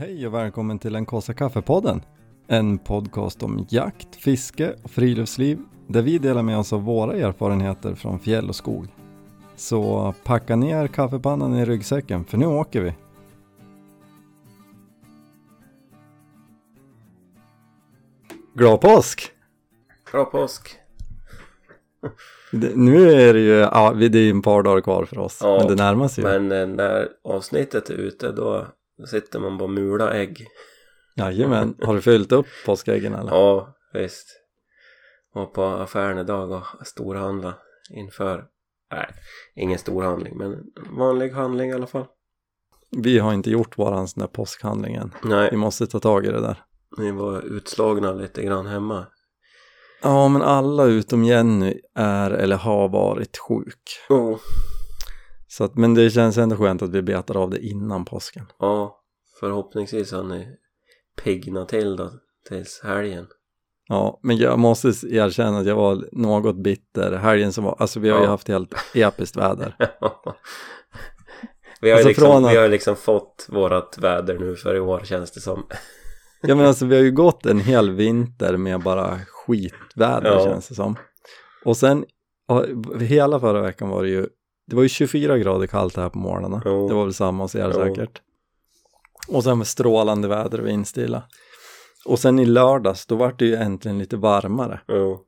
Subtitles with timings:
[0.00, 2.02] Hej och välkommen till den kaffe kaffepodden.
[2.46, 7.94] En podcast om jakt, fiske och friluftsliv där vi delar med oss av våra erfarenheter
[7.94, 8.86] från fjäll och skog.
[9.56, 12.94] Så packa ner kaffepannan i ryggsäcken för nu åker vi.
[18.54, 19.32] Glad påsk!
[20.12, 20.76] Bra påsk!
[22.52, 25.40] Det, nu är det ju, ja det är ju en par dagar kvar för oss,
[25.42, 26.30] Ja, men det närmar sig ju.
[26.30, 28.66] Men eh, när avsnittet är ute då
[29.06, 30.46] sitter man bara och mular ägg.
[31.16, 33.32] Jajamän, har du fyllt upp påskäggen eller?
[33.32, 34.26] Ja, visst.
[35.34, 37.54] Var på affären idag och storhandla
[37.90, 38.44] inför,
[38.92, 39.06] nej,
[39.54, 40.64] ingen storhandling men
[40.96, 42.06] vanlig handling i alla fall.
[42.96, 45.14] Vi har inte gjort våran sån där påskhandling än.
[45.22, 46.62] Vi Nej, måste ta tag i det där.
[46.98, 49.06] vi var utslagna lite grann hemma.
[50.02, 53.82] Ja, men alla utom Jenny är eller har varit sjuk.
[54.08, 54.38] Oh.
[55.52, 58.46] Så att, men det känns ändå skönt att vi betar av det innan påsken.
[58.58, 59.00] Ja,
[59.40, 60.46] förhoppningsvis har ni
[61.24, 62.10] piggnat till då
[62.48, 63.26] tills helgen.
[63.88, 68.10] Ja, men jag måste erkänna att jag var något bitter helgen som var, alltså vi
[68.10, 68.30] har ju Ja.
[68.30, 69.76] haft helt episkt väder.
[71.80, 74.74] vi, har ju Alltså liksom, från vi har ju liksom fått vårat väder nu för
[74.76, 75.66] i år känns det som.
[76.42, 80.44] Ja men alltså vi har ju gått en hel vinter med bara skitväder Ja.
[80.44, 80.96] känns det som.
[81.64, 82.04] Och sen,
[83.00, 84.26] hela förra veckan var det ju,
[84.70, 86.62] det var ju 24 grader kallt här på morgnarna.
[86.64, 86.88] Jo.
[86.88, 87.80] Det var väl samma hos er Jo.
[87.80, 88.20] säkert.
[89.28, 91.22] Och sen strålande väder och vindstilla.
[92.06, 94.80] Och sen i lördags, då var det ju äntligen lite varmare.
[94.88, 95.18] Jo.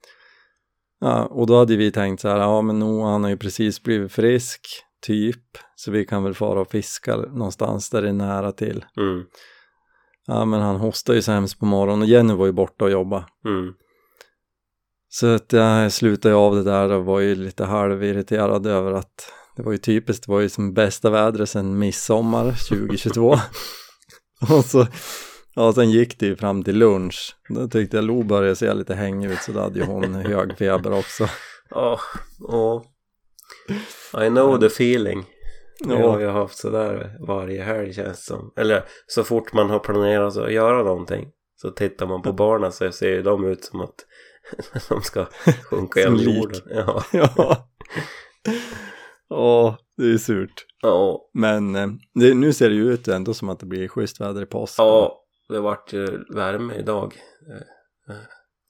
[1.00, 3.82] Ja, och då hade vi tänkt så här, ja men Noah han har ju precis
[3.82, 4.60] blivit frisk,
[5.06, 5.58] typ.
[5.74, 8.84] Så vi kan väl fara och fiska någonstans där det är nära till.
[8.96, 9.24] Mm.
[10.26, 12.90] Ja men han hostade ju så hemskt på morgonen och Jenny var ju borta och
[12.90, 13.24] jobbade.
[13.44, 13.74] Mm.
[15.14, 19.62] Så att jag slutade av det där och var ju lite halvirriterad över att det
[19.62, 23.30] var ju typiskt, det var ju som bästa vädret sedan midsommar 2022.
[24.50, 24.86] och så,
[25.54, 27.36] ja sen gick det ju fram till lunch.
[27.48, 30.58] Då tyckte jag Lo började se lite hängig ut så då hade ju hon hög
[30.58, 31.28] feber också.
[31.70, 32.00] Ja,
[32.48, 32.84] ja.
[34.26, 35.24] I know the feeling.
[35.88, 38.52] Jag har Ja, ju haft sådär varje helg känns som.
[38.56, 42.92] Eller så fort man har planerat att göra någonting så tittar man på barnen så
[42.92, 43.94] ser ju de ut som att
[44.88, 45.26] de ska
[45.70, 46.60] sjunka Som genom jorden.
[46.70, 47.04] Ja.
[47.12, 47.68] ja.
[49.30, 50.66] Åh, det är surt.
[50.82, 51.30] Ja.
[51.34, 54.42] Men eh, det, nu ser det ju ut ändå som att det blir schysst väder
[54.42, 54.74] i påsk.
[54.78, 57.14] ja, det vart ju värme idag.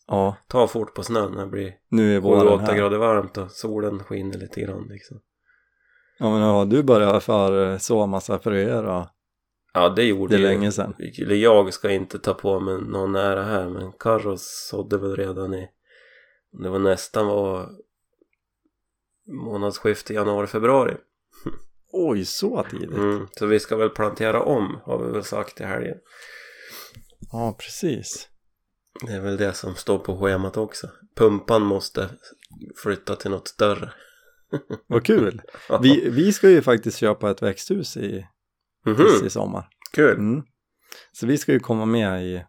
[0.07, 2.77] ja Ta fort på snön, det blir nu är våren 7-8 här.
[2.77, 5.21] grader varmt och solen skiner lite grann liksom.
[6.19, 9.07] Ja men ja, du börjar för så massa fröer och
[9.75, 10.95] Ja, det gjorde det är ju- länge sedan.
[11.19, 15.55] Eller jag ska inte ta på mig någon nära här men Carros sådde väl redan
[15.55, 15.69] i
[16.63, 17.69] det var nästan var
[19.27, 20.97] månadsskifte januari-februari
[21.93, 22.91] Oj, så tidigt.
[22.97, 23.27] mm.
[23.33, 25.97] så vi ska väl plantera om har vi väl sagt i helgen
[27.33, 28.29] Ja, precis.
[29.07, 32.09] det är väl det som står på schemat också pumpan måste
[32.83, 33.93] flytta till något större
[34.87, 35.43] Vad kul.
[35.83, 38.27] Vi, vi ska ju faktiskt köpa ett växthus i,
[38.87, 39.69] Mhm, i sommar.
[39.93, 40.43] kul Mm.
[41.13, 42.45] Så vi ska ju komma med i,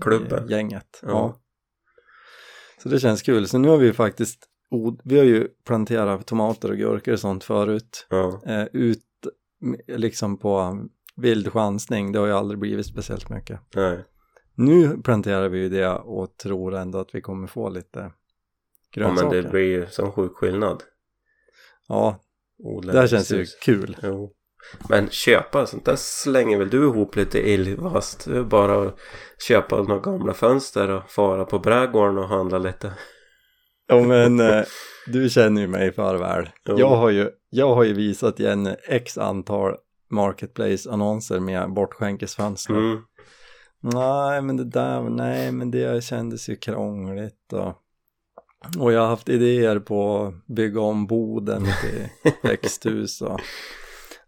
[0.00, 0.48] Klubben.
[0.48, 1.00] i gänget.
[1.02, 1.08] Ja.
[1.08, 1.38] Ja.
[2.82, 3.48] Så det känns kul.
[3.48, 4.48] Så nu har vi ju faktiskt,
[5.04, 8.06] vi har ju planterat tomater och gurkor och sånt förut.
[8.10, 8.42] ja.
[8.46, 9.04] Eh, ut
[9.88, 10.78] liksom på
[11.16, 13.60] vild chansning, det har ju aldrig blivit speciellt mycket.
[13.74, 14.04] Nej.
[14.54, 18.12] Nu planterar vi ju det och tror ändå att vi kommer få lite ja
[18.92, 19.34] grönsaker.
[19.34, 20.82] men det blir ju sån sjuk skillnad
[21.88, 22.20] Ja,
[22.58, 23.96] Odla det här känns ju kul.
[24.02, 24.32] Jo.
[24.88, 28.24] Men köpa sånt där slänger väl du ihop lite illvast.
[28.24, 28.98] Det är bara att
[29.48, 32.92] köpa några gamla fönster och fara på brädgården och handla lite.
[33.86, 34.62] Ja men eh,
[35.06, 36.48] du känner ju mig för väl.
[36.68, 36.78] Jo.
[36.78, 39.76] Jag har ju, jag har ju visat igen x antal
[40.10, 42.74] marketplace-annonser med bortskänkesfönster.
[42.74, 42.98] Mm.
[43.80, 47.74] Nej men det där, nej men det kändes ju krångligt och,
[48.78, 53.40] och jag har haft idéer på att bygga om boden till växthus och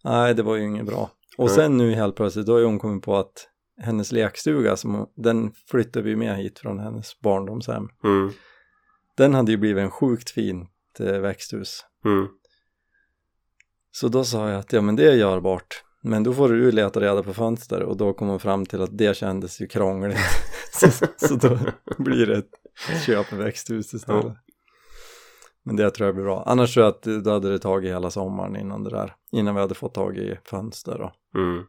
[0.05, 1.11] nej det var ju inget bra.
[1.39, 3.49] Och sen nu helt plötsligt då har ju hon kommit på att
[3.81, 7.89] hennes lekstuga, som, den flyttade vi med hit från hennes barndomshem.
[8.05, 8.33] Mm.
[9.17, 10.71] Den hade ju blivit en sjukt fint
[11.01, 11.85] eh, växthus.
[12.05, 12.29] Mm.
[13.91, 15.85] Så då sa jag att ja men det är görbart.
[16.03, 18.99] Men då får du leta reda på fönster och då kom hon fram till att
[18.99, 20.19] det kändes ju krångligt.
[20.73, 21.59] så, så då
[21.99, 24.25] blir det ett köp växthus istället.
[24.25, 24.37] Ja.
[25.65, 26.43] Men det tror jag blir bra.
[26.47, 29.15] Annars tror jag att då hade det tagit hela sommaren innan det där.
[29.33, 31.65] Innan vi hade fått tag i fönster och Mm.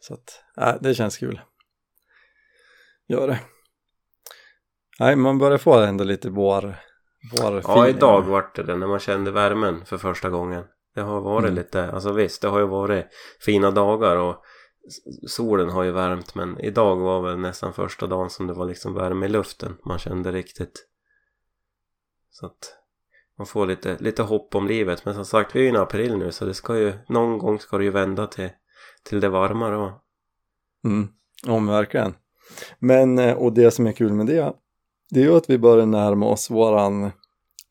[0.00, 1.40] så att, äh, det känns kul.
[3.08, 3.40] Gör det.
[5.00, 6.76] Nej, man börjar få ändå lite vår,
[7.40, 10.64] vår Ja, idag vart det det när man kände värmen för första gången.
[10.94, 11.54] Det har varit Mm.
[11.54, 13.06] lite, alltså visst, det har ju varit
[13.40, 14.42] fina dagar och
[15.28, 18.94] solen har ju värmt men idag var väl nästan första dagen som det var liksom
[18.94, 19.76] värme i luften.
[19.84, 20.86] Man kände riktigt.
[22.30, 22.74] Så att
[23.38, 25.04] man får lite, lite hopp om livet.
[25.04, 27.58] Men som sagt, vi är ju i april nu så det ska ju, någon gång
[27.60, 28.48] ska det ju vända till,
[29.02, 30.00] till det varma då.
[30.84, 31.08] Mm.
[31.46, 32.14] Men verkligen.
[32.78, 34.52] Men, eh, och det som är kul med det,
[35.10, 37.10] det är ju att vi börjar närma oss våran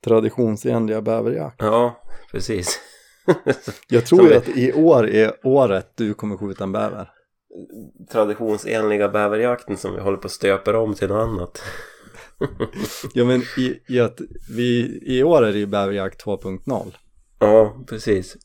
[0.03, 1.55] traditionsenliga bäverjakt.
[1.61, 2.01] Ja,
[2.31, 2.79] precis.
[3.87, 7.11] Jag tror ju vi- att i år är året du kommer skjuta en bäver.
[8.11, 11.63] Traditionsenliga bäverjakten som vi håller på att stöper om till något annat.
[13.13, 14.19] Ja men i, i att
[14.55, 16.95] vi, i år är det ju bäverjakt 2.0.
[17.39, 18.37] Ja, precis.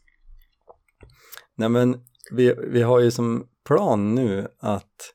[1.56, 1.96] Nej men
[2.31, 5.11] vi, vi har ju som plan nu att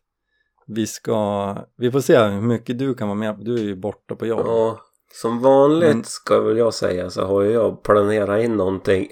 [0.67, 4.15] vi ska, vi får se hur mycket du kan vara med du är ju borta
[4.15, 4.41] på jobb.
[4.45, 4.81] Ja,
[5.21, 9.09] som vanligt Men- ska väl jag säga så har ju jag planerat in någonting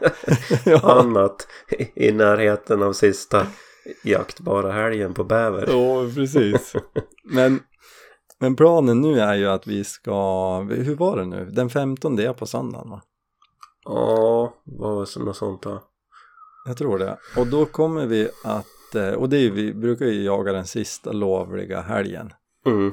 [0.64, 0.80] ja.
[1.00, 1.46] annat
[1.78, 3.46] i- i närheten av sista
[4.04, 5.66] jaktbara helgen på bäver.
[5.68, 6.72] ja, precis.
[7.24, 7.60] Men,
[8.42, 11.44] men planen nu är ju att vi ska, hur var det nu?
[11.44, 13.02] Den 15 är på söndagen va?
[13.84, 15.82] Ja, vad var det något sånt då?
[16.66, 17.18] Jag tror det.
[17.36, 20.66] Och då kommer vi att, eh, och det är ju, vi brukar ju jaga den
[20.66, 22.32] sista lovliga helgen.
[22.66, 22.92] Mm.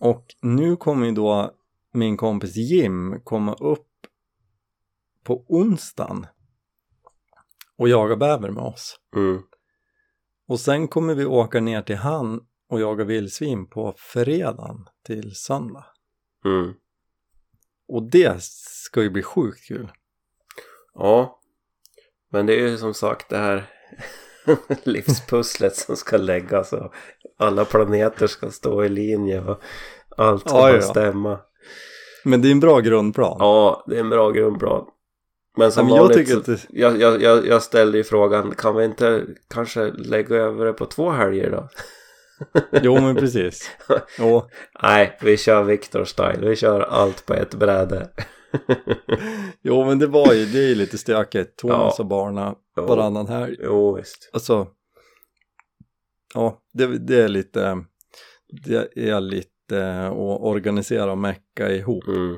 [0.00, 1.50] Och nu kommer ju då
[1.92, 3.88] min kompis Jim komma upp
[5.24, 6.26] på onsdagen
[7.78, 8.96] och jaga bäver med oss.
[9.16, 9.42] Mm.
[10.48, 12.40] Och sen kommer vi åka ner till han
[12.74, 15.86] och jaga vildsvin på fredagen till söndag.
[16.44, 16.74] Mm.
[17.88, 19.92] Och det ska ju bli sjukt kul.
[20.94, 21.40] Ja,
[22.30, 23.70] men det är ju som sagt det här
[24.84, 26.94] livspusslet som ska läggas och
[27.38, 29.62] alla planeter ska stå i linje och
[30.16, 31.40] allt ska Ja, stämma.
[32.24, 33.36] Men det är en bra grundplan.
[33.38, 34.86] Ja, det är en bra grundplan.
[35.56, 38.84] Men som men jag vanligt, tycker att jag, jag, jag ställde ju frågan, kan vi
[38.84, 41.68] inte kanske lägga över det på två helger då?
[42.82, 43.70] Jo men precis.
[44.18, 44.42] Jo.
[44.82, 48.10] Nej, vi kör Victor style, vi kör allt på ett bräde.
[49.62, 51.56] jo men det var ju, det är ju lite stökigt.
[51.58, 52.02] Thomas Ja.
[52.04, 53.56] och barna varannan helg.
[53.62, 54.30] Jo, visst.
[54.32, 54.66] Alltså,
[56.34, 57.84] ja, det, det är lite,
[58.64, 62.06] det är lite att organisera och mecka ihop.
[62.08, 62.36] Mm.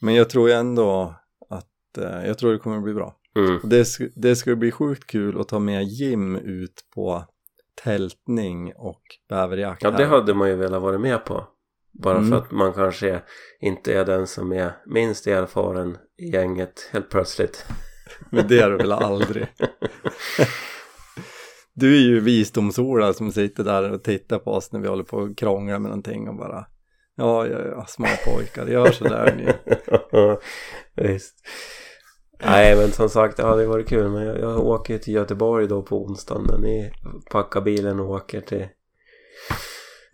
[0.00, 1.14] Men jag tror ändå
[1.50, 3.16] att, eh, jag tror det kommer att bli bra.
[3.36, 3.60] Mm.
[3.64, 3.86] Det,
[4.16, 7.24] det ska bli sjukt kul att ta med Jim ut på
[7.84, 11.46] tältning och bäverjakt Ja, det hade man ju velat vara med på.
[12.02, 12.30] Bara Mm.
[12.30, 13.22] för att man kanske
[13.60, 17.66] inte är den som är minst erfaren i gänget helt plötsligt.
[18.30, 19.46] Men det är du väl aldrig?
[21.74, 25.16] Du är ju visdomsorda som sitter där och tittar på oss när vi håller på
[25.16, 26.66] och krånglar med någonting och bara
[27.16, 29.52] Ja, ja, ja, små pojkar, gör sådär ni.
[31.08, 31.34] Visst.
[32.44, 35.82] Nej men som sagt det hade varit kul men jag, jag åker till Göteborg då
[35.82, 36.92] på onsdagen när ni
[37.30, 38.66] packar bilen och åker till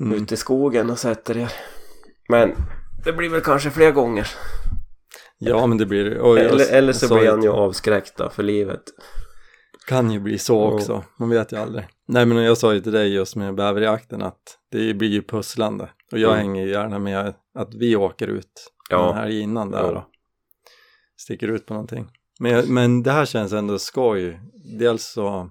[0.00, 0.22] Mm.
[0.22, 1.52] ut i skogen och sätter er.
[2.28, 2.54] Men
[3.04, 4.28] det blir väl kanske fler gånger.
[5.38, 6.20] Ja, men det blir det.
[6.20, 8.82] Och jag- Eller, eller så blir han ju avskräckt då för livet.
[9.88, 11.88] kan ju bli så också, man vet ju aldrig.
[12.08, 15.88] Nej, men jag sa ju till dig just med bäverjakten att det blir ju pusslande.
[16.12, 16.40] Och jag Mm.
[16.46, 19.06] hänger ju gärna med att vi åker ut Ja.
[19.06, 19.92] den här innan där Ja.
[19.92, 20.06] då.
[21.16, 22.08] Sticker ut på någonting.
[22.38, 24.40] Men, men det här känns ändå skoj.
[24.78, 25.50] Dels så,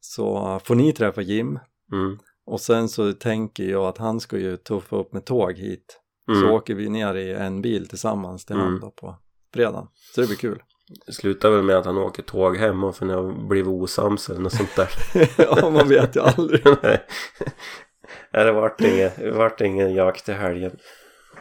[0.00, 1.58] så får ni träffa Jim.
[1.92, 2.18] Mm.
[2.46, 6.00] Och sen så tänker jag att han ska ju tuffa upp med tåg hit.
[6.28, 6.40] Mm.
[6.40, 8.80] Så åker vi ner i en bil tillsammans till Mm.
[8.80, 9.16] på
[9.54, 9.86] fredagen.
[10.14, 10.62] Så det blir kul.
[11.06, 14.30] Det slutar väl med att han åker tåg hem och för ni har blivit osams
[14.30, 14.88] eller något sånt där.
[15.38, 16.62] ja, man vet ju aldrig.
[16.82, 20.76] Nej, det vart ingen, vart ingen jakt i helgen.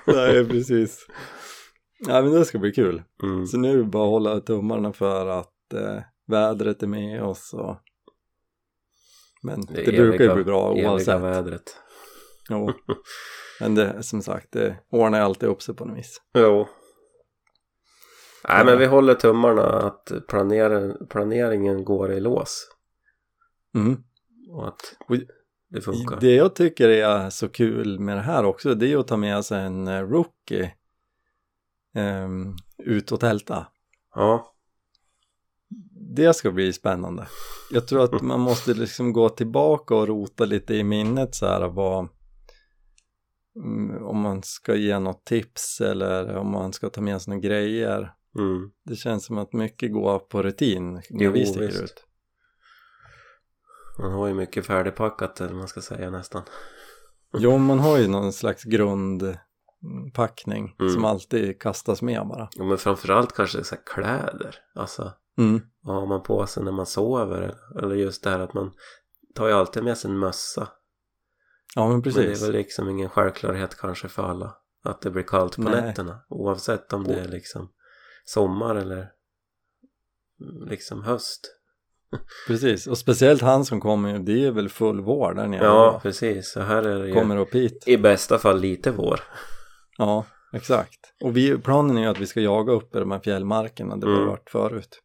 [0.06, 1.08] Nej, precis.
[2.08, 3.04] Ja, men det ska bli kul.
[3.24, 3.46] Mm.
[3.48, 7.54] Så nu är det bara att hålla tummarna för att eh, vädret är med oss
[7.54, 7.78] och...
[9.44, 11.22] Men det, Det brukar ju eviga- bli bra Eviga oavsett.
[11.22, 11.78] vädret.
[12.50, 12.72] Jo.
[13.60, 16.22] Men det, som sagt, det ordnar ju alltid upp sig på något vis.
[16.38, 16.68] Jo.
[18.48, 18.64] Nej Ja.
[18.64, 22.68] men vi håller tummarna att planera, planeringen går i lås.
[23.76, 24.04] Mm.
[24.52, 24.96] Och att
[25.70, 26.20] det funkar.
[26.20, 29.46] Det jag tycker är så kul med det här också, det är att ta med
[29.46, 30.74] sig en eh, rookie
[31.94, 33.68] ehm, ut och tälta.
[34.16, 34.54] Ja.
[36.16, 37.28] Det ska bli spännande.
[37.72, 41.68] Jag tror att man måste liksom gå tillbaka och rota lite i minnet så här
[41.68, 42.08] vad
[43.56, 47.48] mm, om man ska ge något tips eller om man ska ta med sig några
[47.48, 48.14] grejer.
[48.40, 48.72] Mm.
[48.84, 51.84] Det känns som att mycket går på rutin när Jo, vi sticker visst.
[51.84, 52.06] ut.
[54.00, 56.42] Man har ju mycket färdigpackat eller man ska säga nästan.
[57.38, 58.64] Jo, man har ju någon slags
[59.84, 60.94] grundpackning Mm.
[60.94, 62.50] som alltid kastas med bara.
[62.56, 64.56] Ja, men framförallt kanske så kläder.
[64.76, 65.62] Alltså Mm.
[65.82, 67.56] Vad har man på sig när man sover?
[67.80, 68.72] Eller just det här att man
[69.36, 70.68] tar ju alltid med sig en mössa.
[71.76, 72.42] Ja, men Men det precis.
[72.42, 74.56] är väl liksom ingen självklarhet kanske för alla.
[74.84, 75.82] Att det blir kallt på Nej.
[75.82, 76.20] nätterna.
[76.30, 77.70] Oavsett om det är liksom
[78.26, 79.12] sommar eller
[80.70, 81.42] liksom höst.
[82.48, 82.88] Precis.
[82.88, 85.64] Och speciellt han som kommer, det är väl full vår där nere.
[85.66, 86.52] Ja, precis.
[86.52, 87.84] Så här är det ju Kommer upp hit.
[87.88, 89.20] i bästa fall lite vår.
[89.98, 91.00] Ja, exakt.
[91.24, 94.08] Och vi, planen är ju att vi ska jaga upp i de här fjällmarkerna där
[94.08, 94.24] vi Mm.
[94.26, 95.00] har varit förut.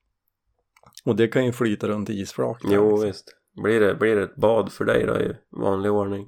[1.05, 2.61] Och det kan ju flyta runt i isflak.
[2.65, 3.07] Jo, liksom.
[3.07, 3.35] visst.
[3.63, 6.27] Blir det, blir det ett bad för dig då i vanlig ordning?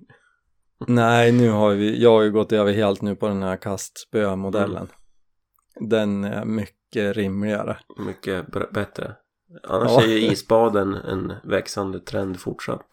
[0.86, 4.88] Nej, nu har vi, jag har ju gått över helt nu på den här kastspömodellen.
[5.90, 7.78] Den är mycket rimligare.
[8.06, 9.16] Mycket bättre.
[9.68, 10.02] Annars Ja.
[10.02, 12.88] är ju isbaden en växande trend fortsatt.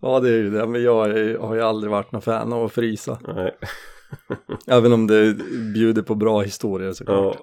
[0.00, 2.64] Ja, det är ju det, men jag är, har ju aldrig varit någon fan av
[2.64, 3.18] att frysa.
[3.34, 3.56] Nej.
[4.66, 5.34] Även om det
[5.74, 7.36] bjuder på bra historier såklart.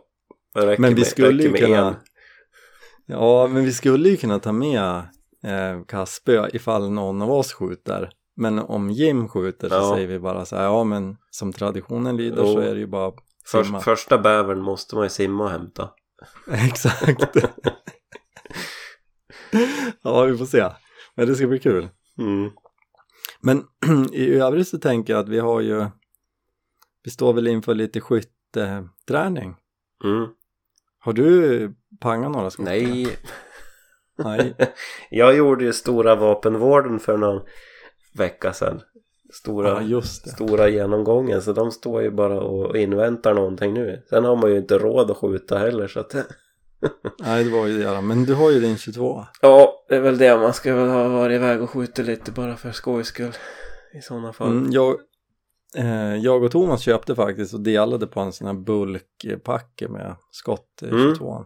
[0.53, 1.95] Ja, Men vi med, skulle ju kunna- en.
[3.05, 4.81] Ja, men vi skulle ju kunna ta med
[5.43, 8.09] eh, kastspö ifall någon av oss skjuter.
[8.35, 9.93] Men om Jim skjuter så Ja.
[9.95, 12.59] säger vi bara så här, ja men som traditionen lyder så Jo.
[12.59, 13.11] är det ju bara
[13.51, 13.79] Först, simma.
[13.79, 15.89] första bävern måste man ju simma och hämta.
[16.51, 17.35] Exakt.
[20.03, 20.69] ja, vi får se.
[21.15, 21.89] Men det ska bli kul.
[22.19, 22.51] Mm.
[23.41, 23.63] Men
[24.13, 25.85] i övrigt så tänker jag att vi har ju,
[27.07, 29.55] vi står väl inför lite skytteträning.
[30.03, 30.27] Mm.
[30.99, 32.65] Har du pangat några skott?
[32.65, 33.07] Nej,
[34.17, 34.55] Nej.
[35.09, 37.41] jag gjorde ju stora vapenvården för någon
[38.13, 38.81] vecka sedan.
[39.33, 44.03] Stora, Ja, stora genomgången så de står ju bara och inväntar någonting nu.
[44.09, 46.13] Sen har man ju inte råd att skjuta heller så att
[47.19, 48.01] Nej, det var ju det.
[48.01, 49.25] Men du har ju din 22.
[49.41, 50.37] Ja, det är väl det.
[50.37, 53.33] Man ska väl ha varit iväg och skjutit lite bara för skojs skull.
[53.93, 54.51] I sådana fall.
[54.51, 54.97] Mm, jag,
[56.21, 60.85] jag och Thomas köpte faktiskt och delade på en sån här bulkpacke med skott i
[60.85, 61.01] Mm.
[61.15, 61.45] 22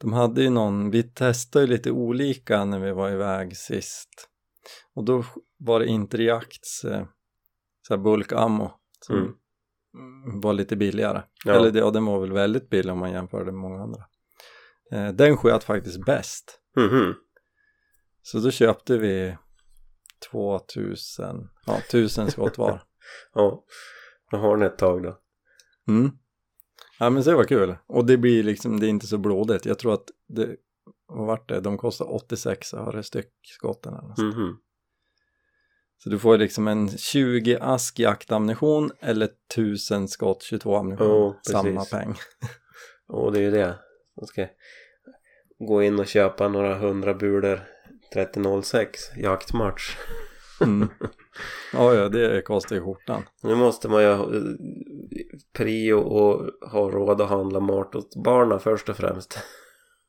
[0.00, 4.28] De hade ju någon, vi testade ju lite olika när vi var iväg sist
[4.94, 5.24] och då
[5.58, 7.04] var det Interjakts eh,
[7.88, 9.32] så här bulkammo som Mm.
[10.24, 11.22] mm, var lite billigare.
[11.44, 11.52] Ja.
[11.54, 14.04] Eller det, ja, den var väl väldigt billig om man jämförde med många andra.
[14.92, 16.60] Eh, den sköt faktiskt bäst.
[16.76, 17.14] Mhm.
[18.22, 19.36] Så då köpte vi
[20.32, 22.82] 2000, ja 1000 skott var.
[23.34, 23.64] Ja,
[24.30, 25.18] då har ni ett tag då.
[25.88, 26.10] Mm.
[26.98, 27.76] Ja men så det var kul.
[27.86, 29.66] Och det blir liksom, det är inte så blodigt.
[29.66, 30.56] Jag tror att det,
[31.08, 31.60] vad vart det?
[31.60, 34.18] De kostar 86 öre styck skotten eller något.
[34.18, 34.56] Mhm.
[35.98, 41.08] Så du får liksom en 20 ask jaktammunition eller 1000 skott 22 ammunition.
[41.08, 42.14] Ja, Samma peng.
[43.08, 43.78] Och det är ju det.
[44.16, 44.46] Man ska
[45.58, 47.60] gå in och köpa några hundra bulor
[48.14, 49.96] 3006 jaktmatch.
[50.60, 50.88] Mm.
[51.72, 53.22] Ja, ja, det kostar ju skjortan.
[53.42, 54.40] Nu måste man ju ha eh,
[55.56, 59.38] prio och ha råd att handla mat åt barnen först och främst.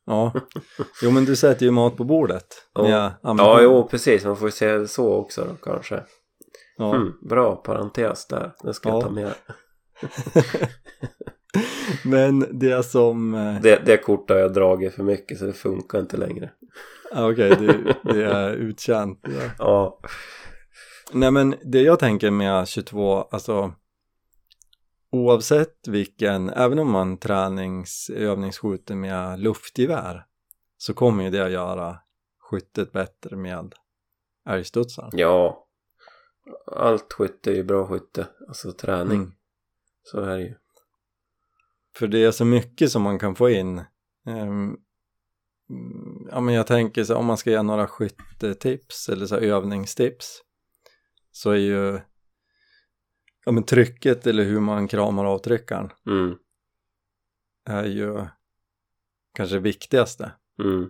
[0.06, 0.34] Ja,
[1.04, 2.46] jo men du sätter ju mat på bordet.
[2.74, 3.12] Ja.
[3.22, 4.26] Ja, jo precis.
[4.26, 6.04] Man får ju se det så också då kanske.
[6.78, 6.96] Ja.
[6.96, 8.54] Mm, bra parentes där.
[8.64, 8.96] Det ska Ja.
[8.96, 9.34] jag ta med.
[12.04, 16.00] Men det som, eh, Det, det kortet har jag dragit för mycket så det funkar
[16.00, 16.50] inte längre.
[17.12, 19.24] Ja, okej, det, det är uttjänt.
[19.24, 19.52] där.
[19.60, 20.00] Ja.
[21.12, 23.74] Nej men det jag tänker med 22, alltså
[25.12, 30.26] oavsett vilken, även om man tränings, övningsskjuter med luftgevär
[30.78, 31.98] så kommer ju det att göra
[32.40, 33.74] skyttet bättre med
[34.50, 35.12] älgstudsaren.
[35.14, 35.68] Ja.
[36.72, 38.28] Allt skytte är ju bra skytte.
[38.48, 39.18] Alltså träning.
[39.18, 39.32] Mm.
[40.04, 40.56] Så är det ju.
[41.96, 43.82] För det är så mycket som man kan få in.
[44.28, 44.78] Mm,
[46.32, 50.42] ja men jag tänker så om man ska ge några skyttetips eller så övningstips
[51.32, 52.00] så är ju
[53.46, 56.36] ja men trycket eller hur man kramar av tryckaren Mm.
[57.70, 58.26] är ju
[59.34, 60.32] kanske viktigaste.
[60.64, 60.90] Mm.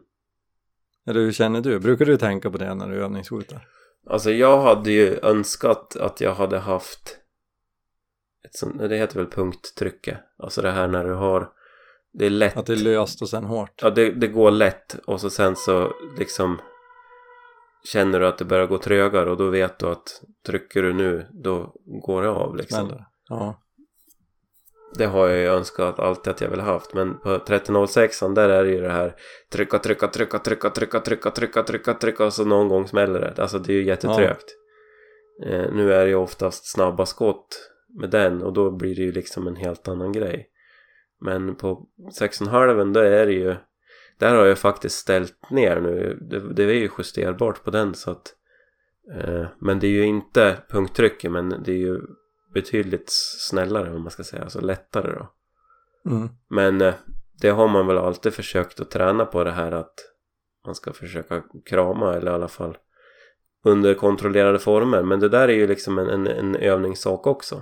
[1.05, 1.79] Eller hur känner du?
[1.79, 3.67] Brukar du tänka på det när du övningsskjuter?
[4.09, 7.17] Alltså jag hade ju önskat att jag hade haft
[8.45, 10.19] ett sånt, det heter väl punkttrycke.
[10.37, 11.51] Alltså det här när du har
[12.17, 12.57] det är lätt.
[12.57, 13.79] Att det är löst och sen hårt?
[13.81, 16.61] Ja, det, det går lätt och så sen så liksom
[17.83, 21.27] känner du att det börjar gå trögare och då vet du att trycker du nu
[21.31, 22.87] då går det av liksom.
[22.87, 23.05] Smäller?
[23.29, 23.61] Ja.
[24.97, 28.49] Det har jag ju önskat alltid att jag vill ha haft men på 1306 där
[28.49, 29.15] är det ju det här
[29.51, 33.41] trycka, trycka, trycka, trycka, trycka, trycka, trycka, trycka, trycka och så någon gång smäller det.
[33.41, 34.55] Alltså det är ju jättetrögt.
[35.45, 39.11] Eh, nu är det ju oftast snabba skott med den och då blir det ju
[39.11, 40.49] liksom en helt annan grej.
[41.19, 41.87] Men på
[42.19, 43.55] 6,5 då är det ju
[44.17, 46.17] där har jag faktiskt ställt ner nu.
[46.21, 48.33] Det, det är ju justerbart på den så att
[49.13, 52.01] eh, men det är ju inte punkttrycket men det är ju
[52.53, 53.09] betydligt
[53.39, 55.31] snällare om man ska säga, alltså lättare då.
[56.11, 56.29] Mm.
[56.47, 56.93] Men eh,
[57.41, 59.93] det har man väl alltid försökt att träna på det här att
[60.65, 62.77] man ska försöka krama eller i alla fall
[63.63, 67.61] under kontrollerade former men det där är ju liksom en, en, en övningssak också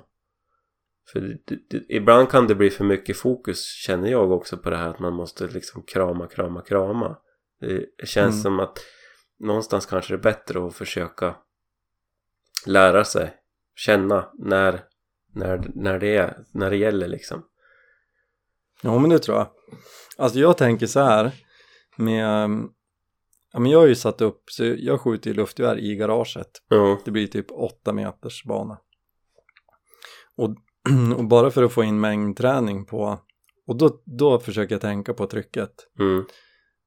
[1.13, 4.77] för det, det, ibland kan det bli för mycket fokus känner jag också på det
[4.77, 7.17] här att man måste liksom krama, krama, krama
[7.59, 8.41] det känns Mm.
[8.41, 8.79] som att
[9.39, 11.35] någonstans kanske det är bättre att försöka
[12.65, 13.33] lära sig
[13.75, 14.83] känna när,
[15.33, 17.45] när, när, det, är, när det gäller liksom
[18.81, 19.47] Ja men det tror jag.
[20.17, 21.31] Alltså jag tänker så här
[21.97, 22.49] med,
[23.53, 26.47] ja men jag har ju satt upp, så jag skjuter ju luftgevär i garaget.
[26.69, 28.77] ja, Det blir typ 8 meters bana.
[30.37, 30.55] Och,
[31.17, 33.19] och bara för att få in mängdträning på,
[33.67, 35.71] och då, då försöker jag tänka på trycket.
[35.99, 36.25] mm,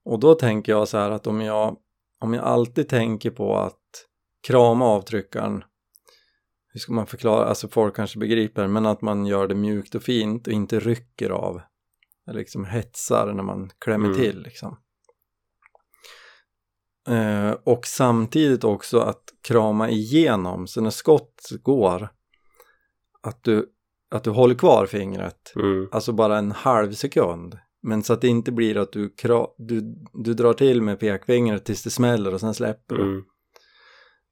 [0.04, 1.76] Och då tänker jag så här att om jag,
[2.20, 3.82] om jag alltid tänker på att
[4.46, 5.64] krama avtryckaren,
[6.72, 10.02] hur ska man förklara, alltså folk kanske begriper, men att man gör det mjukt och
[10.02, 11.60] fint och inte rycker av,
[12.28, 14.18] eller liksom hetsar när man klämmer Mm.
[14.18, 14.76] till liksom.
[17.08, 22.08] Eh, och samtidigt också att krama igenom, så när skott går,
[23.22, 23.72] att du,
[24.10, 27.58] att du håller kvar fingret mm, alltså bara en halv sekund.
[27.82, 29.14] Men så att det inte blir att du,
[29.58, 33.02] du, du drar till med pekfingret tills det smäller och sen släpper du.
[33.02, 33.22] mm,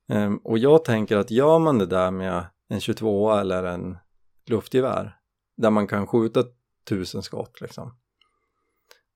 [0.09, 3.97] Ehm, och jag tänker att gör man det där med en 22 eller en
[4.51, 5.17] luftgevär
[5.57, 6.45] där man kan skjuta
[6.89, 7.97] tusen skott liksom.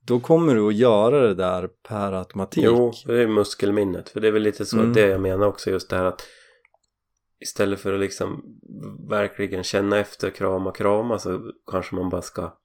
[0.07, 2.65] Då kommer du att göra det där per automatik.
[2.65, 4.09] Jo, det är muskelminnet.
[4.09, 4.93] För det är väl lite så Mm.
[4.93, 6.23] det jag menar också just det här att
[7.41, 8.61] istället för att liksom
[9.09, 12.57] verkligen känna efter, krama, krama så kanske man bara ska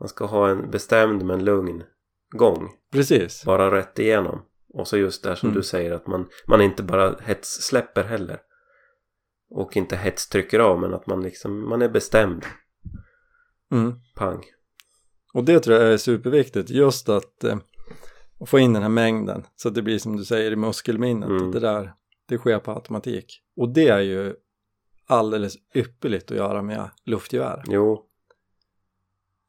[0.00, 1.82] man ska ha en bestämd men lugn
[2.30, 2.68] gång.
[2.92, 3.44] Precis.
[3.44, 4.42] Bara rätt igenom.
[4.68, 5.56] Och så just där som Mm.
[5.56, 8.40] du säger att man, man inte bara hets släpper heller.
[9.50, 12.44] Och inte hets trycker av men att man liksom, man är bestämd.
[13.72, 13.94] Mm.
[14.16, 14.44] Pang.
[15.34, 17.58] Och det tror jag är superviktigt, just att eh,
[18.46, 21.50] få in den här mängden så att det blir som du säger i muskelminnet, Mm.
[21.50, 21.92] det där,
[22.28, 23.42] det sker på automatik.
[23.60, 24.34] Och det är ju
[25.06, 27.62] alldeles ypperligt att göra med luftgevär.
[27.66, 28.04] Jo.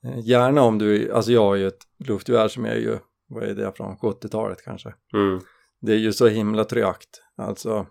[0.04, 2.98] Eh, Gärna om du, alltså jag har ju ett luftgevär som är ju,
[3.28, 4.94] vad är det från 70-talet kanske.
[5.14, 5.40] Mm.
[5.82, 7.88] Det är ju så himla trögt, alltså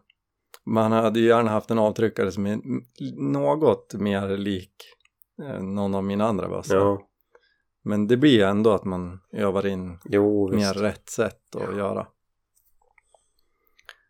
[0.64, 2.61] man hade ju gärna haft en avtryckare som är
[3.33, 4.74] något mer lik
[5.42, 6.78] eh, någon av mina andra bössor.
[6.78, 7.09] Ja.
[7.83, 12.06] Men det blir ändå att man övar in Jo, mer rätt sätt att göra.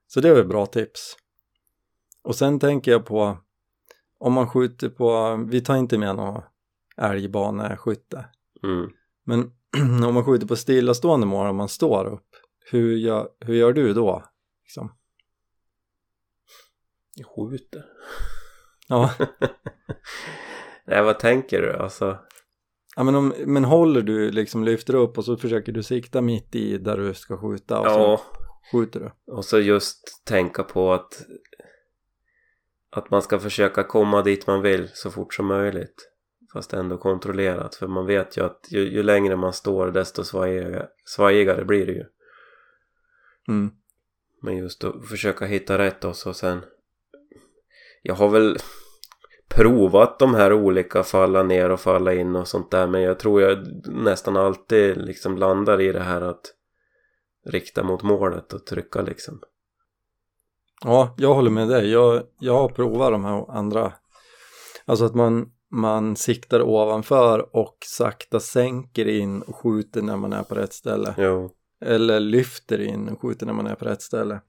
[0.07, 1.17] Så det är väl bra tips.
[2.23, 3.39] Och sen tänker jag på
[4.19, 6.43] om man skjuter på, vi tar inte med någon
[6.97, 8.25] älgbaneskytte,
[8.63, 8.91] Mm.
[9.25, 9.53] men
[10.07, 12.29] om man skjuter på stillastående mål om man står upp,
[12.71, 14.25] hur gör, hur gör du då?
[14.65, 14.93] Liksom?
[17.17, 17.85] Jag skjuter.
[18.89, 19.15] Ja,
[20.87, 21.73] Nej, vad tänker du?
[21.73, 22.19] Alltså,
[22.97, 26.55] ja men, om, men håller du liksom, lyfter upp och så försöker du sikta mitt
[26.55, 27.93] i där du ska skjuta och ja.
[27.95, 28.21] så
[28.73, 29.35] skjuter du.
[29.35, 31.23] Och så just tänka på att
[32.91, 36.11] att man ska försöka komma dit man vill så fort som möjligt.
[36.53, 37.75] Fast ändå kontrollerat.
[37.75, 41.93] För man vet ju att ju, ju längre man står desto svajigare, svajigare blir det
[41.93, 42.05] ju.
[43.49, 43.71] Mm.
[44.43, 46.61] Men just att försöka hitta rätt och så sen
[48.03, 48.59] Jag har väl
[49.49, 53.43] provat de här olika falla ner och falla in och sånt där men jag tror
[53.43, 56.55] jag nästan alltid liksom landar i det här att
[57.47, 59.41] rikta mot målet och trycka liksom.
[60.85, 61.91] Ja, jag håller med dig.
[61.91, 63.93] Jag, jag har provat de här andra.
[64.85, 70.43] Alltså att man, man siktar ovanför och sakta sänker in och skjuter när man är
[70.43, 71.15] på rätt ställe.
[71.19, 71.51] Jo.
[71.85, 74.41] Eller lyfter in och skjuter när man är på rätt ställe.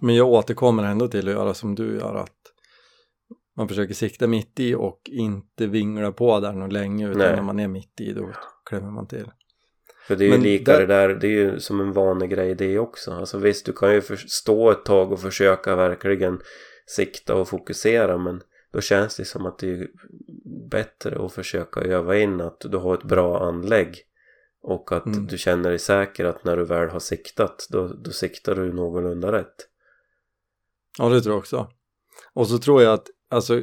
[0.00, 2.14] Men jag återkommer ändå till att göra som du gör.
[2.14, 2.36] Att
[3.56, 7.08] man försöker sikta mitt i och inte vingla på där något länge.
[7.08, 7.36] Utan Nej.
[7.36, 8.30] när man är mitt i då
[8.70, 9.30] klämmer man till.
[10.06, 12.54] För det är ju lika där- det där, det är ju som en vanlig grej
[12.54, 13.12] det också.
[13.12, 16.40] Alltså visst, du kan ju stå ett tag och försöka verkligen
[16.86, 18.42] sikta och fokusera men
[18.72, 19.88] då känns det som att det är
[20.70, 23.96] bättre att försöka öva in att du har ett bra anlägg
[24.62, 25.26] och att Mm.
[25.26, 29.32] du känner dig säker att när du väl har siktat då, då siktar du någorlunda
[29.32, 29.54] rätt.
[30.98, 31.70] Ja, det tror jag också.
[32.34, 33.62] Och så tror jag att, alltså,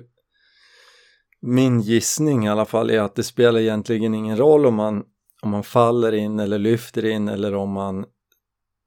[1.42, 5.04] min gissning i alla fall är att det spelar egentligen ingen roll om man,
[5.44, 8.06] om man faller in eller lyfter in eller om man,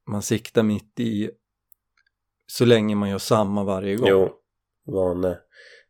[0.09, 1.31] man siktar mitt i
[2.47, 4.07] så länge man gör samma varje gång.
[4.09, 4.29] Jo,
[4.85, 5.39] vane,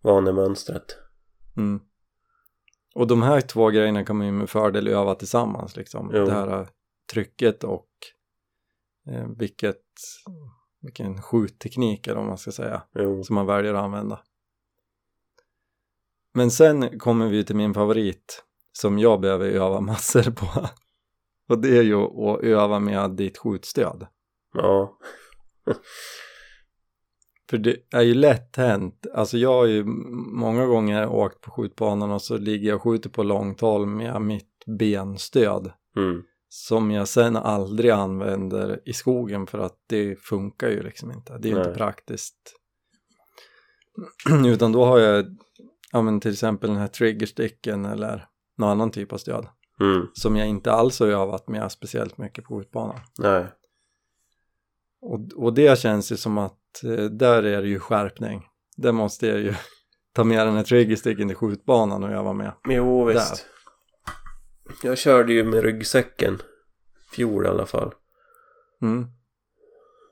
[0.02, 0.98] vanemönstret.
[1.58, 1.80] Mm.
[2.96, 6.12] Och de här två grejerna kan man ju med fördel öva tillsammans liksom.
[6.14, 6.26] Jo.
[6.26, 6.68] Det här äh,
[7.12, 7.90] trycket och
[9.08, 9.84] eh, vilket,
[10.82, 12.82] vilken skjutteknik eller vad man ska säga.
[12.96, 13.24] Jo.
[13.24, 14.20] som man väljer att använda.
[16.34, 18.44] Men sen kommer vi till min favorit,
[18.82, 20.68] som jag behöver öva massor på.
[21.50, 24.08] Och det är ju att öva med ditt skjutstöd.
[24.54, 24.98] Ja.
[27.50, 29.84] För det är ju lätt hänt, alltså jag har ju
[30.34, 34.64] många gånger åkt på skjutbanan och så ligger jag och skjuter på långtal med mitt
[34.80, 36.24] benstöd Mm.
[36.50, 41.48] som jag sen aldrig använder i skogen för att det funkar ju liksom inte, det
[41.48, 41.78] är ju inte Nej.
[41.78, 42.36] praktiskt.
[44.46, 45.26] Utan då har jag,
[45.92, 48.28] ja men till exempel den här triggersticken eller
[48.58, 49.48] någon annan typ av stöd
[49.80, 50.08] Mm.
[50.14, 53.00] som jag inte alls har övat med speciellt mycket på skjutbanan.
[53.18, 53.46] Nej.
[55.02, 58.48] Och, och det känns ju som att eh, där är det ju skärpning.
[58.78, 59.54] Där måste jag ju
[60.14, 62.52] ta med den här triggersticken till skjutbanan och öva med.
[62.70, 63.46] Jo visst.
[64.84, 66.42] Jag körde ju med ryggsäcken.
[67.12, 67.94] Fjol i alla fall.
[68.82, 69.06] Mm.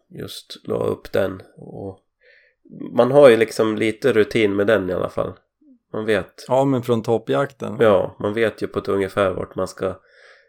[0.10, 1.42] Just la upp den.
[1.58, 2.00] Och
[2.98, 5.34] man har ju liksom lite rutin med den i alla fall.
[5.96, 6.46] Man vet.
[6.48, 7.78] Ja, men från toppjakten.
[7.80, 9.96] Ja, man vet ju på ett ungefär vart man ska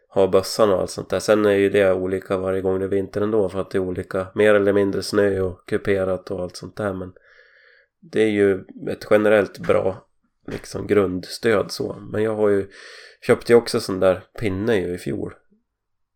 [0.09, 1.19] ha bössan och allt sånt där.
[1.19, 3.79] Sen är ju det olika varje gång det är vinter ändå för att det är
[3.79, 6.93] olika, mer eller mindre snö och kuperat och allt sånt där.
[6.93, 7.13] Men
[7.99, 10.07] det är ju ett generellt bra
[10.47, 11.95] liksom grundstöd så.
[12.11, 12.67] Men jag har ju
[13.21, 15.33] köpte ju också sån där pinne ju i fjol.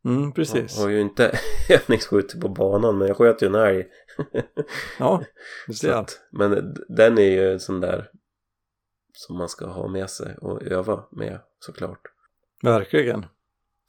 [0.05, 0.77] Mm, precis.
[0.77, 1.31] Jag har ju inte
[1.69, 3.87] övningsskjutit på banan men jag sköt ju en älg.
[4.99, 5.23] Ja,
[5.67, 5.91] du Så ser.
[5.91, 8.09] att, men den är ju en sån där
[9.13, 12.01] som man ska ha med sig och öva med såklart.
[12.63, 13.25] Verkligen.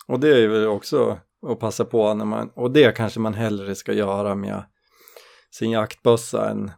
[0.07, 3.35] Och det är ju väl också att passa på när man, och det kanske man
[3.35, 4.65] hellre ska göra med
[5.51, 6.71] sin jaktbössa än,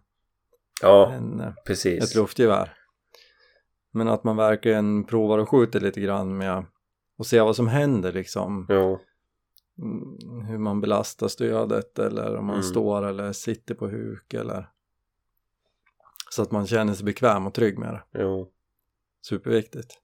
[0.83, 2.05] Ja, än eh, precis.
[2.05, 2.73] ett luftgevär.
[3.93, 6.65] Men att man verkligen provar och skjuter lite grann med
[7.19, 8.67] och se vad som händer liksom.
[8.69, 8.99] Jo,
[9.79, 12.63] Mm, Hur man belastar stödet eller om man Mm.
[12.63, 14.69] står eller sitter på huk eller
[16.35, 18.21] så att man känner sig bekväm och trygg med det.
[18.23, 18.51] jo.
[19.29, 19.95] Superviktigt.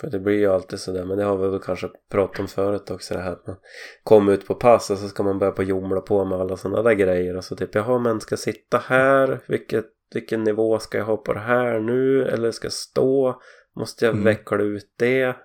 [0.00, 2.90] För det blir ju alltid sådär, men det har vi väl kanske pratat om förut
[2.90, 3.56] också det här att man
[4.04, 6.82] kommer ut på pass och så ska man börja på jomla på med alla sådana
[6.82, 11.04] där grejer och så typ jaha men ska sitta här, vilket, vilken nivå ska jag
[11.04, 13.40] ha på det här nu eller ska jag stå,
[13.76, 14.24] måste jag Mm.
[14.24, 15.36] veckla ut det?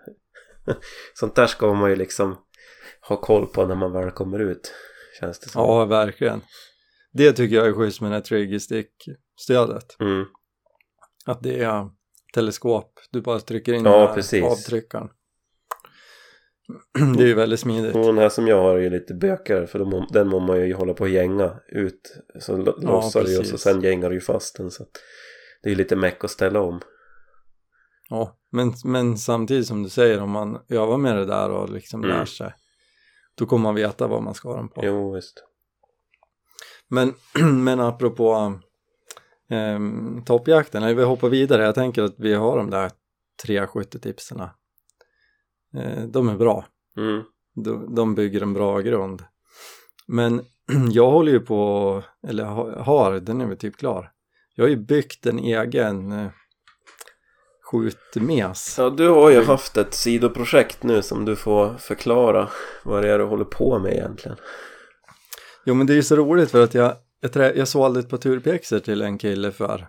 [1.13, 2.37] Sånt där ska man ju liksom
[3.09, 4.73] ha koll på när man väl kommer ut
[5.19, 5.61] känns det som.
[5.61, 6.41] Ja, verkligen.
[7.13, 8.21] Det tycker jag är schysst med det här
[9.47, 9.95] triggerstick-stödet.
[9.99, 10.25] Mm.
[11.25, 11.89] Att det är
[12.33, 14.43] teleskop, du bara trycker in Ja, precis.
[14.43, 15.09] avtryckaren.
[17.17, 17.95] Det är ju väldigt smidigt.
[17.95, 20.59] Och den här som jag har är ju lite bökigare för de, den må man
[20.67, 22.17] ju hålla på och gänga ut.
[22.39, 24.71] Så lo- Ja, lossar det och så sen gängar det ju fast den.
[24.71, 24.89] Så att
[25.63, 26.81] det är ju lite meck att ställa om.
[28.09, 32.03] Ja, men, men samtidigt som du säger, om man övar med det där och liksom
[32.03, 32.17] Mm.
[32.17, 32.53] lär sig,
[33.35, 34.81] då kommer man veta vad man ska ha den på.
[34.85, 35.43] Jo, visst.
[36.87, 37.13] Men,
[37.63, 38.59] men apropå
[39.51, 42.91] um, toppjakten, vi hoppar vidare, jag tänker att vi har de där
[43.43, 44.39] tre skyttetipsen.
[45.75, 46.65] Eh, de är bra,
[46.97, 47.23] Mm.
[47.55, 49.23] de, de bygger en bra grund.
[50.07, 50.41] Men
[50.91, 54.11] jag håller ju på, eller ha- har, den är väl typ klar.
[54.55, 56.27] Jag har ju byggt en egen eh,
[57.63, 58.75] skjutmes.
[58.77, 62.49] Ja, du har ju haft ett sidoprojekt nu som du får förklara
[62.83, 64.37] vad det är du håller på med egentligen.
[65.65, 68.09] Jo men det är ju så roligt för att jag, jag, trä, jag sålde ett
[68.09, 69.87] par turpjäxor till en kille för,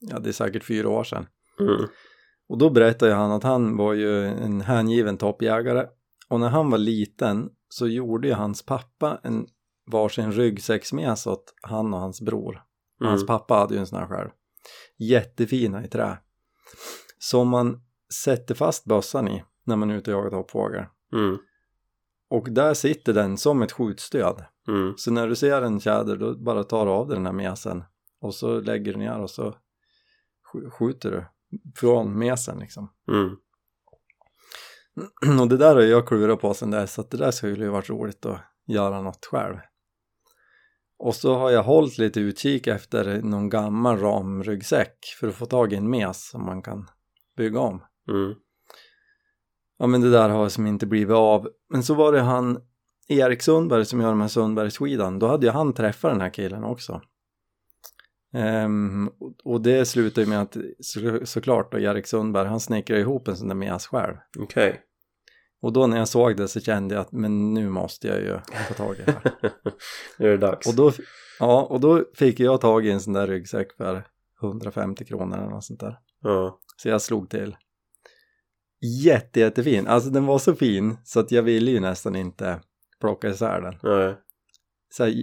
[0.00, 1.26] ja det är säkert fyra år sedan.
[1.60, 1.88] Mm.
[2.48, 5.86] Och då berättade han att han var ju en hängiven toppjägare.
[6.28, 9.46] Och när han var liten så gjorde ju hans pappa en
[9.90, 12.62] varsin ryggsäcksmes åt han och hans bror.
[13.00, 13.26] Och Hans Mm.
[13.26, 14.28] pappa hade ju en sån här själv.
[14.98, 16.18] Jättefina i trä.
[17.18, 17.80] Som man
[18.24, 20.84] sätter fast bössan i när man är ute och jagar toppfågel.
[21.12, 21.38] Mm.
[22.30, 24.44] Och där sitter den som ett skjutstöd.
[24.68, 24.94] Mm.
[24.96, 27.84] Så när du ser en tjäder då bara tar du av dig den här mesen
[28.20, 29.54] och så lägger du ner och så
[30.52, 31.24] sk- skjuter du
[31.76, 32.92] från mesen liksom.
[33.12, 33.36] Mm.
[35.40, 37.70] Och det där har jag klurat på sen dess så att det där skulle ju
[37.70, 39.56] varit roligt att göra något själv.
[40.98, 45.72] Och så har jag hållit lite utkik efter någon gammal ramryggsäck för att få tag
[45.72, 46.90] i en mes som man kan
[47.36, 47.82] bygga om.
[48.08, 48.34] Mm.
[49.78, 51.48] Ja men det där har som inte blivit av.
[51.68, 52.58] Men så var det han
[53.08, 55.18] Erik Sundberg som gör de här Sundbergsskidan.
[55.18, 57.00] Då hade ju han träffat den här killen också.
[58.34, 59.10] Ehm,
[59.44, 63.36] och- det slutade ju med att så, såklart då Erik Sundberg han snickrade ihop en
[63.36, 64.14] sån där mes själv.
[64.38, 64.80] Okej.
[65.62, 68.38] Och då när jag såg det så kände jag att men nu måste jag ju
[68.68, 69.32] ta tag i det här.
[70.18, 70.66] Nu är det dags.
[70.68, 70.92] och, då,
[71.40, 74.06] ja, och då fick jag tag i en sån där ryggsäck för
[74.42, 75.98] 150 kronor eller något sånt där.
[76.22, 76.60] Ja.
[76.76, 77.56] Så jag slog till.
[79.04, 79.86] Jätte, jättefin.
[79.86, 82.60] Alltså den var så fin så att jag ville ju nästan inte
[83.00, 83.78] plocka isär den.
[83.82, 84.16] Nej.
[84.90, 85.14] Så här,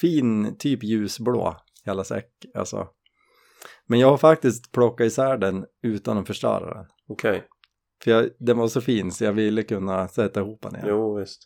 [0.00, 2.30] fin, typ ljusblå hela säck.
[2.54, 2.88] Alltså.
[3.86, 6.86] Men jag har faktiskt plockat isär den utan att förstöra den.
[7.08, 7.44] Okej.
[8.04, 10.86] För jag, den var så fin så jag ville kunna sätta ihop den igen.
[10.88, 11.42] Jo, visst.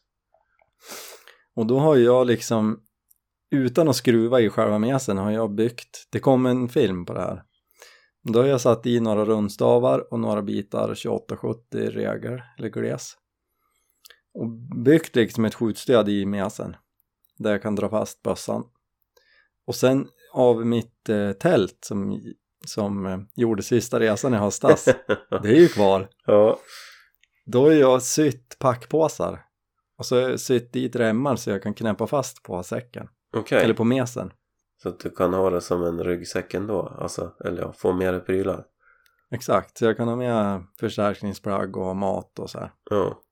[1.54, 2.80] Och då har jag liksom,
[3.50, 7.20] utan att skruva i själva mesen har jag byggt, det kom en film på det
[7.20, 7.42] här.
[8.22, 13.16] Då har jag satt i några rundstavar och några bitar 2870 regel eller gles.
[14.36, 14.50] Och
[14.84, 16.76] byggt liksom ett skjutstöd i mesen.
[17.38, 18.64] Där jag kan dra fast bössan.
[19.66, 22.22] Och sen av mitt eh, tält som,
[22.64, 24.84] som eh, gjorde sista resan i höstas.
[25.42, 26.08] det är ju kvar.
[26.26, 26.58] Ja.
[27.46, 29.42] Då har jag sytt packpåsar.
[29.98, 33.08] Och så har jag sytt dit remmar så jag kan knäppa fast på säcken.
[33.36, 33.64] Okej.
[33.64, 34.32] Eller på mesen.
[34.82, 36.96] Så att du kan ha det som en ryggsäck ändå?
[36.98, 38.64] Alltså, eller ja, få mer prylar?
[39.30, 42.72] Exakt, så jag kan ha med förstärkningsplagg och mat och så här.
[42.90, 43.22] Ja.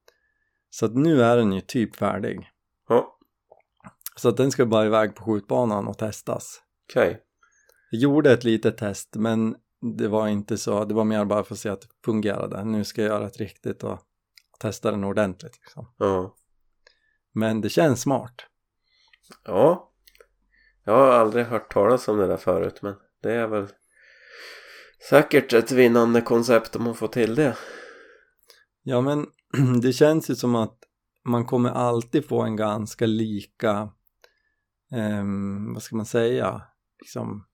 [0.74, 2.50] Så att nu är den ju typ färdig.
[2.88, 3.18] Ja,
[4.16, 6.62] Så att den ska bara iväg på skjutbanan och testas.
[6.90, 7.20] okej.
[7.90, 9.56] Jag gjorde ett litet test men
[9.96, 12.64] det var inte så, det var mer bara för att se att det fungerade.
[12.64, 14.00] Nu ska jag göra ett riktigt och
[14.60, 15.94] testa den ordentligt liksom.
[15.98, 16.36] Ja.
[17.32, 18.34] Men det känns smart.
[19.44, 19.92] Ja.
[20.84, 23.66] Jag har aldrig hört talas om det där förut men det är väl
[25.08, 27.56] säkert ett vinnande koncept om man får till det.
[28.82, 29.26] Ja men
[29.82, 30.78] det känns ju som att
[31.24, 33.88] man kommer alltid få en ganska lika,
[34.92, 36.62] ehm, vad ska man säga,
[37.00, 37.44] liksom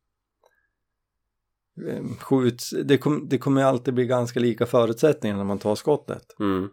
[1.89, 6.37] ehm, skjuts, det, kom, det kommer alltid bli ganska lika förutsättningar när man tar skottet.
[6.41, 6.69] Mm.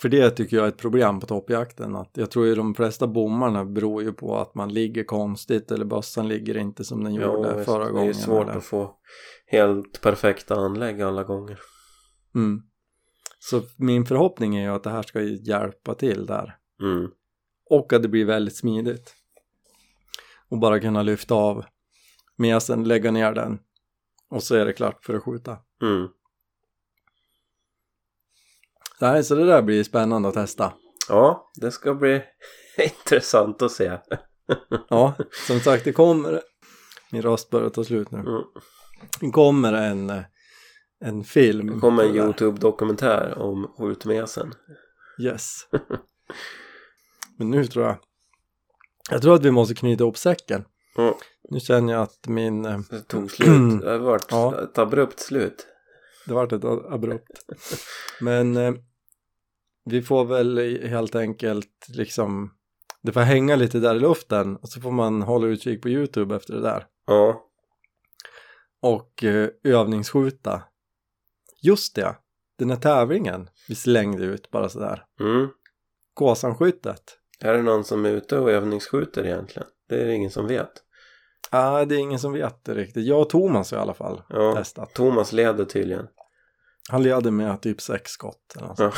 [0.00, 1.96] För det tycker jag är ett problem på toppjakten.
[1.96, 5.84] Att jag tror ju de flesta bommarna beror ju på att man ligger konstigt eller
[5.84, 8.14] bössan ligger inte som den gjorde Ja, förra det är gången.
[8.14, 8.58] svårt eller...
[8.58, 8.94] att få
[9.46, 11.58] helt perfekta anlägg alla gånger.
[12.34, 12.62] mm.
[13.38, 16.56] Så min förhoppning är ju att det här ska hjälpa till där.
[16.82, 17.10] Mm.
[17.70, 19.14] Och att det blir väldigt smidigt.
[20.48, 21.64] Och bara kunna lyfta av
[22.36, 23.58] mesen, lägga ner den
[24.30, 25.58] och så är det klart för att skjuta.
[25.82, 26.08] Mm.
[29.00, 30.72] Nej, så det där blir spännande att testa.
[31.08, 32.22] Ja, det ska bli
[32.78, 33.98] intressant att se.
[34.88, 35.14] Ja,
[35.46, 36.42] som sagt det kommer,
[37.10, 38.18] min röst börjar ta slut nu.
[38.18, 38.42] Mm.
[39.20, 40.22] Det kommer en, eh,
[41.04, 41.74] en film.
[41.74, 42.16] Det kommer en.
[42.16, 44.52] Youtube-dokumentär om skjutmesen.
[45.22, 45.68] Yes.
[47.38, 47.96] Men nu tror jag,
[49.10, 50.64] jag tror att vi måste knyta ihop säcken.
[50.98, 51.14] Mm.
[51.50, 53.80] Nu känner jag att min, eh, Det tog slut.
[53.80, 54.62] Det har varit Ja.
[54.62, 55.66] ett abrupt slut.
[56.26, 57.44] det vart ett abrupt.
[58.20, 58.74] Men eh,
[59.84, 62.50] vi får väl helt enkelt liksom,
[63.02, 66.36] det får hänga lite där i luften och så får man hålla utkik på YouTube
[66.36, 66.86] efter det där.
[67.06, 67.42] Ja.
[68.82, 70.62] Och eh, övningsskjuta.
[71.62, 72.16] Just det,
[72.58, 75.04] den här tävlingen vi slängde ut bara sådär.
[75.20, 75.48] Mm.
[76.14, 77.02] Gåsanskyttet.
[77.40, 79.68] Är det någon som är ute och övningsskjuter egentligen?
[79.88, 80.70] Det är det ingen som vet.
[81.50, 83.06] Ah, det är ingen som vet det riktigt.
[83.06, 84.54] Jag och Thomas i alla fall Ja.
[84.54, 84.94] testat.
[84.94, 86.06] Thomas leder tydligen.
[86.90, 88.56] Han leder med typ sex skott.
[88.56, 88.74] Eller.
[88.78, 88.92] Ja.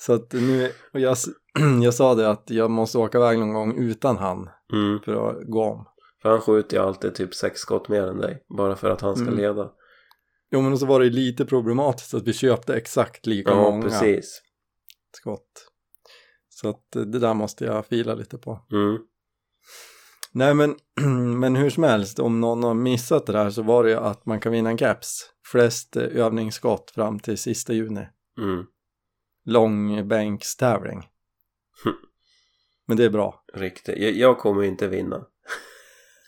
[0.00, 1.16] Så att nu, och jag,
[1.82, 5.00] jag sa det att jag måste åka iväg någon gång utan han mm.
[5.04, 5.86] för att gå om.
[6.22, 8.44] För han skjuter ju alltid typ sex skott mer än dig.
[8.58, 9.36] Bara för att han ska Mm.
[9.38, 9.70] leda.
[10.54, 14.42] Jo men så var det lite problematiskt att vi köpte exakt lika Ja, många precis.
[15.12, 15.70] skott.
[16.48, 18.60] Så att eh, det där måste jag fila lite på.
[18.72, 18.98] Mm.
[20.32, 20.76] Nej men,
[21.40, 24.26] men hur som helst, om någon har missat det där så var det ju att
[24.26, 25.30] man kan vinna en caps.
[25.46, 28.08] Flest eh, övningsskott fram till sista juni.
[28.38, 28.64] Mm.
[29.44, 30.98] Långbänkstävling.
[31.84, 31.94] Hm.
[32.86, 33.44] Men det är bra.
[33.54, 33.98] Riktigt.
[33.98, 35.26] Jag, jag kommer inte vinna.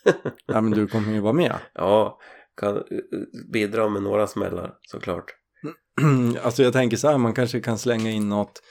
[0.45, 1.55] Ja men du kommer ju vara med.
[1.73, 2.19] Ja,
[2.57, 2.81] kan eh,
[3.53, 5.25] bidra med några smällar såklart.
[6.41, 8.61] alltså jag tänker så här, man kanske kan slänga in något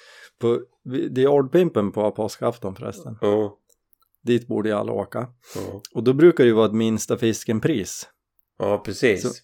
[0.41, 0.61] på,
[1.11, 3.19] det är Ordpimpen på påskafton förresten.
[3.21, 3.59] Ja,
[4.23, 5.29] Dit borde ju alla åka.
[5.55, 5.81] ja.
[5.95, 8.09] Och då brukar det ju vara ett minsta fiskenpris.
[8.59, 9.23] ja precis.
[9.23, 9.43] Så-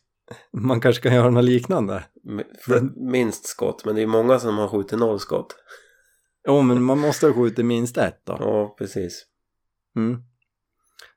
[0.52, 2.04] Man kanske kan göra något liknande.
[2.64, 5.56] För Minst skott, men det är många som har skjutit noll skott.
[6.48, 8.36] Jo men man måste ha skjutit minst ett då.
[8.40, 9.24] Ja, precis.
[9.96, 10.22] Mm.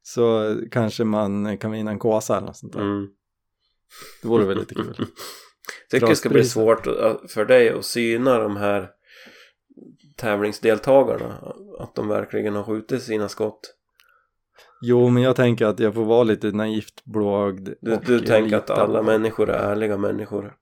[0.07, 2.79] Så kanske man kan vinna en kåsa eller något sånt där.
[2.81, 3.07] Mm.
[4.21, 4.95] Det vore väl lite kul.
[5.91, 8.89] Tycker det ska bli svårt att- för dig att syna de här
[10.15, 11.53] tävlingsdeltagarna.
[11.79, 13.75] Att de verkligen har skjutit sina skott.
[14.81, 17.69] Jo men jag tänker att jag får vara lite naivt blåögd.
[17.81, 20.55] Du, du tänker att alla på- människor är ärliga människor.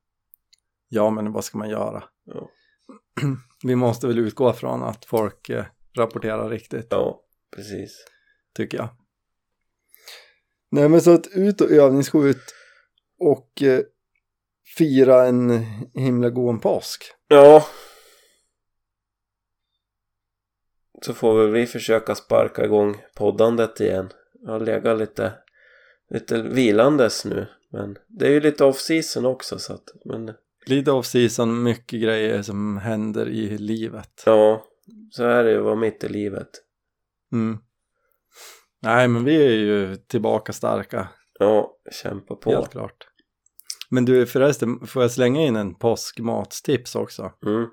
[0.89, 2.03] Ja men vad ska man göra?
[2.25, 2.49] Ja.
[3.63, 5.65] Vi måste väl utgå från att folk eh,
[5.97, 6.87] rapporterar riktigt.
[6.89, 7.21] Ja,
[7.55, 8.05] precis.
[8.55, 8.89] tycker jag.
[10.73, 12.53] Nej men så att ut och övningsskjut
[13.19, 13.81] och eh,
[14.77, 15.49] fira en
[15.93, 17.03] himla god påsk.
[17.27, 17.65] Ja.
[21.05, 24.09] Så får väl vi försöka sparka igång poddandet igen.
[24.41, 25.33] Jag har legat lite,
[26.09, 30.33] lite vilandes nu Men det är ju lite off season också så att, men
[30.65, 34.23] Lite off season, mycket grejer som händer i livet.
[34.25, 34.65] ja,
[35.11, 36.49] så är det ju att vara mitt i livet.
[37.31, 37.57] Mm.
[38.83, 41.07] Nej, men vi är ju tillbaka starka,
[41.39, 42.49] Ja, kämpa på.
[42.51, 43.07] helt klart.
[43.89, 47.31] Men du, förresten, får jag slänga in en påskmatstips också?
[47.45, 47.67] Mm.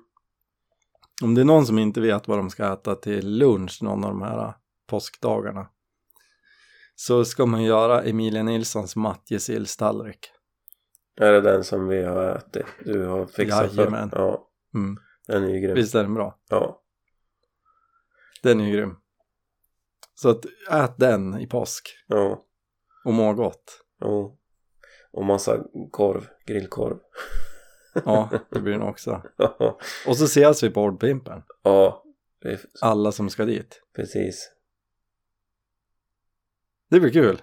[1.23, 4.09] Om det är någon som inte vet vad de ska äta till lunch någon av
[4.09, 4.53] de här
[4.89, 5.67] påskdagarna
[6.95, 10.19] så ska man göra Emilia Nilssons matjesillstallrik.
[11.21, 12.65] Är det den som vi har ätit?
[12.85, 14.09] Du har fixat Jajamän.
[14.09, 14.17] för?
[14.19, 14.97] Ja, Mm.
[15.27, 15.75] den är ju grym.
[15.75, 16.39] Visst är den bra?
[16.49, 16.81] Ja,
[18.43, 18.95] Den är ju grym.
[20.21, 22.45] Så att ät den i påsk ja,
[23.05, 23.83] och må gott.
[23.99, 24.37] ja.
[25.11, 26.97] Och massa korv, grillkorv.
[28.05, 29.21] Ja, det blir den också.
[30.07, 31.43] Och så ses vi på Ordpimpen.
[31.63, 32.03] ja,
[32.45, 33.81] är- Alla som ska dit.
[33.95, 34.51] precis.
[36.89, 37.41] Det blir kul.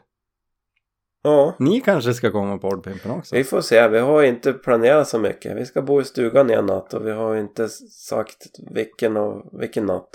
[1.22, 3.34] Ja, Ni kanske ska komma på Ordpimpen också?
[3.36, 3.88] vi får se.
[3.88, 5.56] Vi har inte planerat så mycket.
[5.56, 9.86] Vi ska bo i stugan en natt och vi har inte sagt vilken, av, vilken
[9.86, 10.10] natt.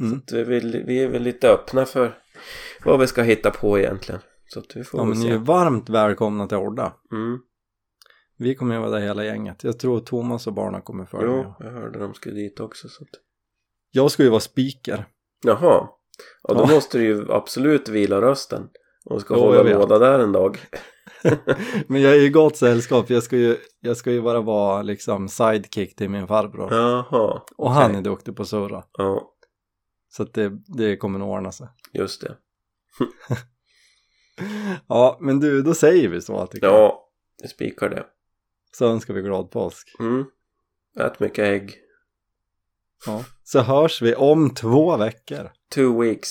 [0.00, 0.20] Mm.
[0.26, 2.18] Så vi, vi är väl lite öppna för
[2.84, 4.20] vad vi ska hitta på egentligen.
[4.46, 5.30] Så att vi får Ja, men ni se.
[5.32, 6.92] är varmt välkomna till Orda.
[7.12, 7.38] Mm.
[8.36, 9.64] Vi kommer ju vara där hela gänget.
[9.64, 11.44] Jag tror Thomas och barnen kommer följa med.
[11.60, 12.88] Jo, jag hörde de skulle dit också.
[12.88, 13.08] Så att...
[13.90, 15.04] Jag ska ju vara speaker.
[15.44, 15.88] Jaha.
[16.42, 16.66] Ja, då Ja.
[16.74, 18.68] måste du ju absolut vila rösten.
[19.04, 20.58] Och ska Jo, hålla låda där en dag.
[21.86, 23.10] Men jag är i gott sällskap.
[23.10, 26.72] Jag ska ju, jag ska ju bara vara liksom sidekick till min farbror.
[26.74, 27.42] Jaha.
[27.56, 27.98] Och han okej.
[27.98, 28.84] är duktig på att surra.
[28.92, 29.33] Ja,
[30.16, 31.68] Så att det, det kommer nog ordna sig.
[31.92, 32.36] just det.
[34.88, 36.74] Ja, men du, då säger vi så tycker jag.
[36.76, 37.08] Ja,
[37.42, 38.06] det spikar det.
[38.72, 39.96] Så önskar vi glad påsk.
[40.00, 40.24] Mm.
[41.00, 41.74] Ät mycket ägg.
[43.06, 43.24] Ja.
[43.44, 45.50] Så hörs vi om två veckor.
[45.74, 46.30] Two weeks.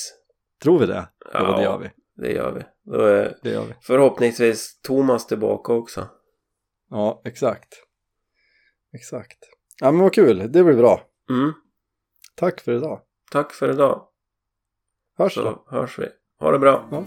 [0.62, 1.08] Tror vi det?
[1.20, 1.58] Ja, Ja.
[1.58, 1.92] det gör vi.
[2.16, 2.92] Det gör vi.
[2.92, 3.74] Då är Det gör vi.
[3.82, 6.08] förhoppningsvis Thomas tillbaka också.
[6.90, 7.74] Ja, exakt.
[8.94, 9.38] Exakt.
[9.80, 10.38] Ja, men vad kul.
[10.38, 11.02] Det blir bra.
[11.30, 11.54] Mm.
[12.36, 13.02] Tack för idag.
[13.34, 14.02] Tack för idag.
[15.18, 15.64] Hörs Så då.
[15.68, 16.08] hörs vi.
[16.40, 16.86] Ha det bra.
[16.92, 17.04] Ja.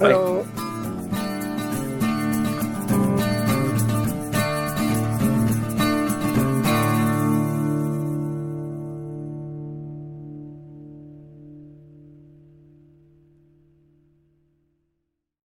[0.00, 0.12] Hej.